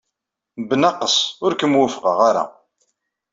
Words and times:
Bnaqes, 0.69 1.15
ur 1.45 1.53
kem-wufqeɣ 1.59 2.17
ara. 2.29 2.43